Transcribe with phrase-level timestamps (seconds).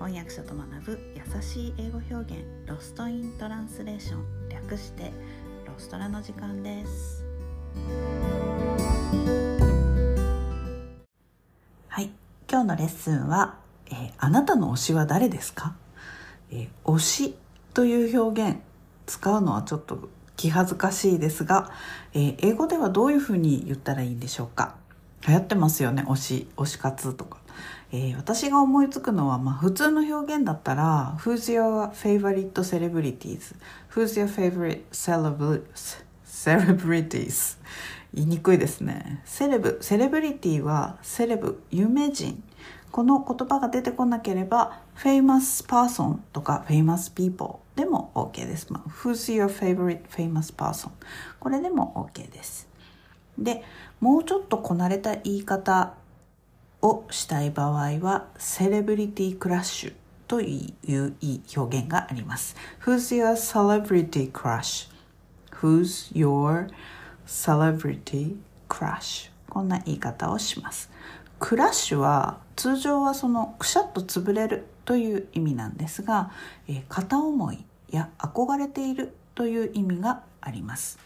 [0.00, 5.12] 翻訳者と学ぶ優しい英語表現ロストイントランスレーション略して
[5.66, 7.22] ロストラの時間です。
[11.88, 12.10] はい。
[12.50, 13.58] 今日のレッスンは、
[13.90, 15.76] えー、あなたの推しは誰ですか、
[16.50, 17.34] えー、推し
[17.74, 18.58] という表現
[19.04, 20.08] 使うのはちょっと
[20.38, 21.70] 気恥ずかしいですが、
[22.14, 24.76] えー、英語ではどういうふうに言ったらいいんでしょうか？
[25.28, 27.39] 流行ってますよね推し推し活とか、
[27.92, 33.54] えー、私が思いつくのは、まあ、普通の表現だったら Who's your favorite celebrities?
[33.92, 35.98] Who's your favorite celebrities?
[38.12, 42.42] 言いにくいですねセレブセレブリティはセレブ有名人
[42.90, 48.72] この言葉が出てこなければ famous person とか famous people でも OK です。
[48.72, 50.90] まあ、Who's your favorite famous person?
[51.38, 52.68] これでも OK です。
[53.38, 53.62] で、
[54.00, 55.94] もうちょっとこなれた言い方
[56.82, 59.92] をしたい場合は、セレブリティクラッシュ
[60.26, 61.14] という
[61.56, 62.56] 表現があります。
[62.84, 66.68] Who's your celebrity crush?Who's your
[67.26, 68.36] celebrity
[68.68, 69.30] crush?
[69.48, 70.90] こんな言い方をします。
[71.38, 76.30] クラッシュは通常はそのくしゃっと潰れるという意味なんですが、
[76.68, 80.98] えー、片思いや憧れているという意味があります。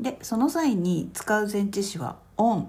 [0.00, 2.66] で、その際に使う前置詞は on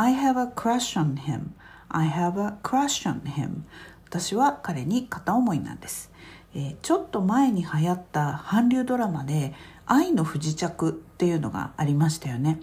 [0.00, 1.54] I have a crush on him.
[1.88, 3.64] I have a crush on him.
[4.06, 6.12] 私は彼に片思いなんです、
[6.54, 9.52] えー、ちょっと前に流行った韓流ドラマで
[9.86, 12.60] 愛の不時着っていうのがありましたよね。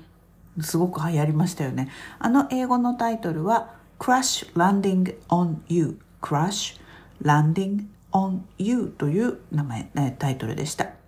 [0.61, 1.89] すごく流行りましたよね。
[2.19, 5.99] あの英語のタイトルは Crash Landing on You.
[6.21, 6.79] Crash
[7.21, 11.04] Landing on You という名前タイトルでした。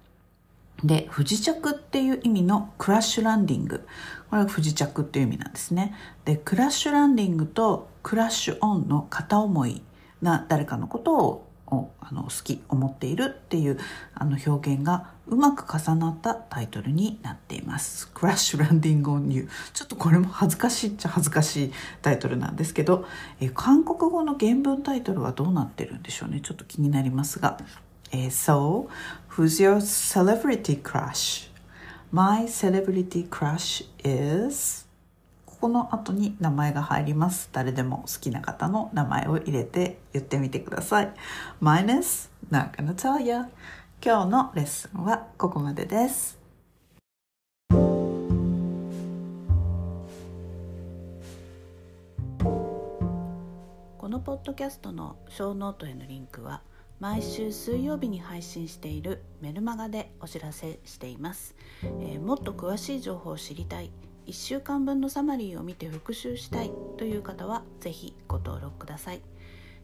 [0.83, 3.85] で、不時着っていう意味のクラッシュランディング。
[4.29, 5.95] これは不時着っていう意味なんですね。
[6.25, 9.81] で、クラッシュランディングとクラッシュオンの片思い
[10.21, 11.47] な誰かのことを
[11.99, 13.77] あの好き、思っているっていう
[14.13, 18.09] あの表現がうまく重なったタイトルになっています。
[18.13, 19.49] クラッシュランディングオンニュー。
[19.73, 23.05] ちょっとこれも恥ずかしいっちゃ恥ずかしいタイトルなんですけど、
[23.41, 26.39] え韓国語の原文タイトルはどうなってるんでしょうね。
[26.39, 27.57] ちょっと気になりますが。
[28.11, 28.87] えー、so,
[29.31, 31.49] who's your celebrity crush?
[32.11, 34.87] My celebrity crush is
[35.45, 37.49] ここの後に名前が入ります。
[37.51, 41.11] 誰でも好きな方の名前を入れて言ってみてください。
[41.61, 43.47] Mine is not gonna tell you.
[44.01, 46.37] 今日のレッスンはここまでです。
[53.97, 56.61] このポッドキャストのショーノートへのリンクは
[56.99, 63.91] 「毎週水曜日に配信しているメルマガでお知らせしています、えー、もっと詳しい情報を知りたい。
[64.25, 66.71] 1週間分のサマリーを見て復習したい。
[66.97, 69.21] という方は是非ご登録ください、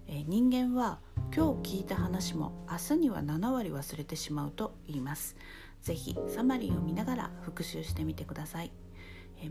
[0.07, 0.97] えー、人間は
[1.35, 5.35] 今日聞いた話も明日には7割忘れてしまうと言います。
[5.83, 8.71] 是非サマリーを見ながら復習してみてください。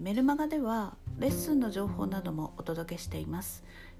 [0.00, 3.62] メルマガではレッスンの情報などもお届けしています。